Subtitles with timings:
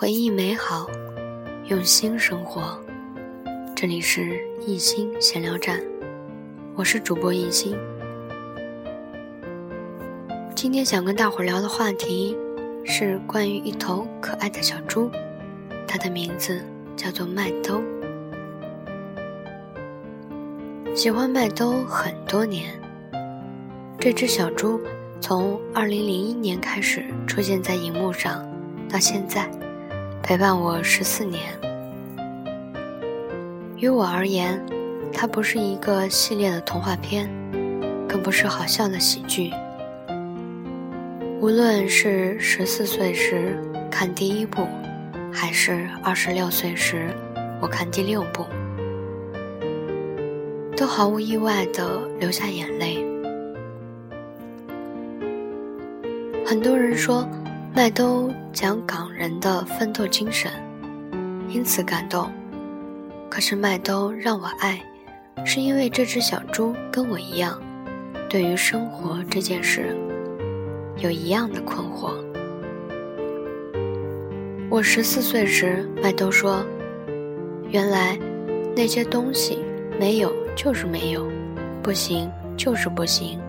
[0.00, 0.86] 回忆美好，
[1.64, 2.78] 用心生活。
[3.74, 5.82] 这里是一心闲聊站，
[6.76, 7.76] 我是主播一心。
[10.54, 12.36] 今天想跟大伙聊的话题
[12.84, 15.10] 是关于一头可爱的小猪，
[15.84, 17.82] 它的名字叫做麦兜。
[20.94, 22.80] 喜欢麦兜很多年，
[23.98, 24.80] 这只小猪
[25.20, 28.48] 从2001年开始出现在荧幕上，
[28.88, 29.50] 到现在
[30.22, 31.58] 陪伴我十四年。
[33.76, 34.60] 于我而言，
[35.12, 37.30] 它不是一个系列的童话片，
[38.08, 39.52] 更不是好笑的喜剧。
[41.40, 43.56] 无论是十四岁时
[43.90, 44.66] 看第一部，
[45.32, 47.08] 还是二十六岁时
[47.60, 48.44] 我看第六部。
[50.76, 53.04] 都毫无意外地流下眼泪。
[56.46, 57.28] 很多人说
[57.78, 60.50] 麦兜讲港人的奋斗精神，
[61.48, 62.28] 因此感动。
[63.30, 64.82] 可是麦兜让我爱，
[65.44, 67.56] 是因为这只小猪跟我一样，
[68.28, 69.96] 对于生活这件事
[70.96, 72.16] 有一样的困惑。
[74.68, 76.66] 我十四岁时，麦兜说
[77.70, 78.18] ：“原来
[78.74, 79.60] 那些东西
[80.00, 81.30] 没有。”就是没有，
[81.80, 83.40] 不行就是不行。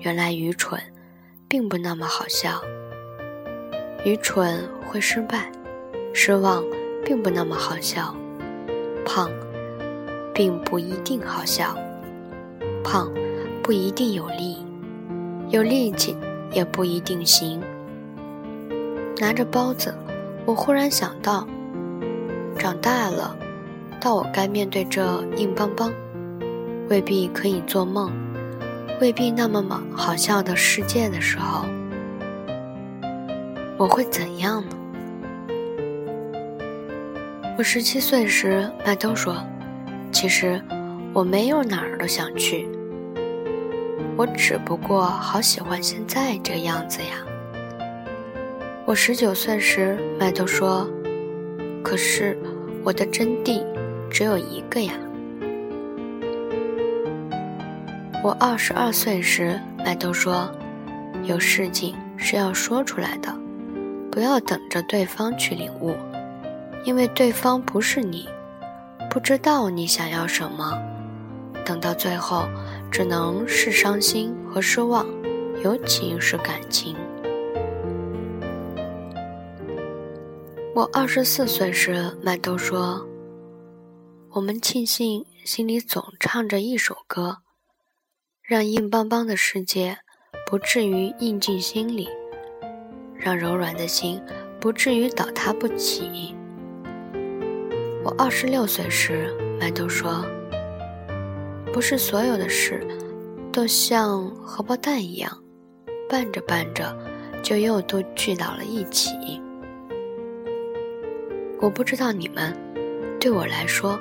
[0.00, 0.80] 原来愚蠢，
[1.46, 2.60] 并不那么好笑。
[4.04, 5.50] 愚蠢会失败，
[6.14, 6.64] 失望
[7.04, 8.14] 并不那么好笑。
[9.04, 9.30] 胖，
[10.32, 11.76] 并不一定好笑。
[12.82, 13.12] 胖，
[13.62, 14.64] 不一定有力，
[15.50, 16.16] 有力气
[16.50, 17.60] 也不一定行。
[19.18, 19.94] 拿着包子，
[20.46, 21.46] 我忽然想到，
[22.58, 23.36] 长大了。
[24.00, 25.92] 到我该面对这硬邦邦、
[26.88, 28.10] 未必可以做梦、
[28.98, 31.66] 未必那么么好笑的世界的时候，
[33.80, 34.76] 我会怎样呢？
[37.56, 39.34] 我十七岁时，麦兜说
[40.12, 40.60] ：“其实
[41.14, 42.68] 我没有哪儿都想去，
[44.18, 47.24] 我只不过好喜欢现在这个样子呀。”
[48.84, 50.86] 我十九岁时，麦兜说
[51.82, 52.36] ：“可是
[52.84, 53.64] 我的真谛。”
[54.12, 54.92] 只有一个呀！
[58.22, 60.52] 我二十二岁时，麦兜说
[61.24, 63.32] ：“有事情是要说出来的，
[64.10, 65.96] 不要等着对方去领悟，
[66.84, 68.28] 因为对方不是你，
[69.08, 70.76] 不知道你想要什么，
[71.64, 72.48] 等到最后
[72.90, 75.06] 只能是伤心和失望，
[75.62, 76.96] 尤其是感情。”
[80.74, 83.06] 我二十四岁时，麦兜说。
[84.34, 87.38] 我们庆幸心里总唱着一首歌，
[88.40, 89.98] 让硬邦邦的世界
[90.46, 92.08] 不至于硬进心里，
[93.20, 94.20] 让柔软的心
[94.58, 96.34] 不至于倒塌不起。
[98.02, 100.24] 我二十六岁时，麦兜说
[101.72, 102.84] ：“不是所有的事
[103.52, 105.30] 都像荷包蛋一样，
[106.08, 106.96] 拌着拌着
[107.42, 109.10] 就又都聚到了一起。”
[111.60, 112.56] 我不知道你们，
[113.20, 114.00] 对我来说。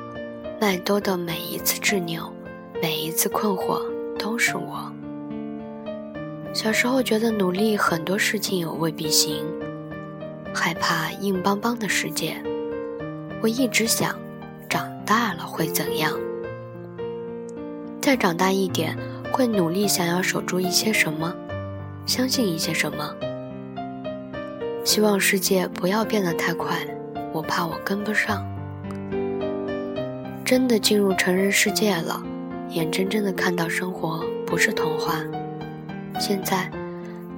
[0.62, 2.30] 麦兜的每一次执拗，
[2.82, 3.82] 每一次困惑，
[4.18, 4.89] 都是我。
[6.52, 9.46] 小时候觉得努力很多事情有未必行，
[10.54, 12.36] 害怕硬邦邦的世界。
[13.42, 14.18] 我一直想，
[14.68, 16.12] 长大了会怎样？
[18.02, 18.98] 再长大一点，
[19.32, 21.34] 会努力想要守住一些什么，
[22.06, 23.16] 相信一些什么。
[24.84, 26.76] 希望世界不要变得太快，
[27.32, 28.44] 我怕我跟不上。
[30.44, 32.24] 真的进入成人世界了，
[32.72, 35.24] 眼睁睁的看到生活不是童话。
[36.20, 36.70] 现在，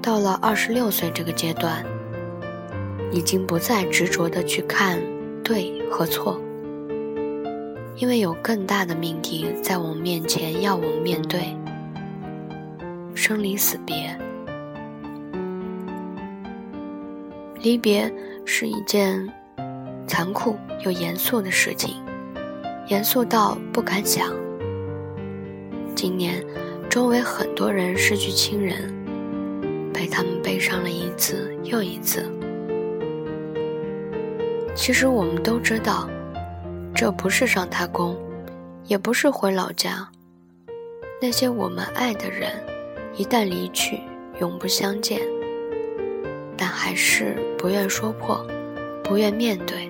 [0.01, 1.85] 到了二十六岁这个阶段，
[3.11, 4.99] 已经不再执着的去看
[5.43, 6.41] 对和错，
[7.95, 11.55] 因为有更大的命题在我们面前要我们面对：
[13.13, 14.17] 生离死别。
[17.61, 18.11] 离别
[18.43, 19.31] 是一件
[20.07, 21.95] 残酷又严肃的事情。
[22.87, 24.33] 严肃到不敢想。
[25.95, 26.43] 今年，
[26.91, 28.93] 周围很多人失去亲人，
[29.93, 32.29] 被他们悲伤了一次又一次。
[34.75, 36.09] 其实我们都知道，
[36.93, 38.17] 这不是上太空，
[38.87, 40.05] 也不是回老家。
[41.21, 42.61] 那些我们爱的人，
[43.15, 44.01] 一旦离去，
[44.41, 45.21] 永不相见。
[46.57, 48.45] 但还是不愿说破，
[49.01, 49.89] 不愿面对。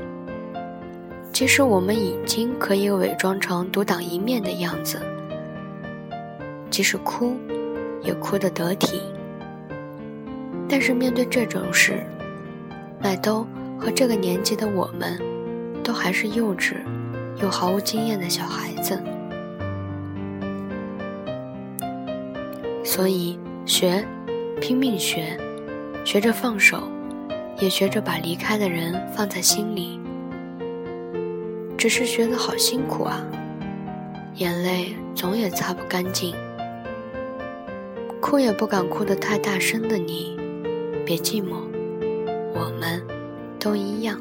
[1.33, 5.01] 其实我们已经可以伪装成独当一面的样子，
[6.71, 7.35] 即使哭，
[8.01, 9.01] 也哭得得体。
[10.67, 12.01] 但是面对这种事，
[13.03, 13.45] 麦兜
[13.77, 15.19] 和这个年纪的我们，
[15.83, 16.75] 都还是幼稚
[17.41, 18.97] 又毫无经验的小孩子，
[22.85, 24.05] 所以学，
[24.61, 25.37] 拼命学，
[26.05, 26.87] 学着放手，
[27.59, 29.99] 也学着把离开的人放在心里。
[31.77, 33.19] 只是觉得好辛苦啊，
[34.35, 36.33] 眼泪总也擦不干净，
[38.21, 40.37] 哭也不敢哭得太大声的你，
[41.03, 41.55] 别寂寞，
[42.53, 43.01] 我们
[43.59, 44.17] 都一样。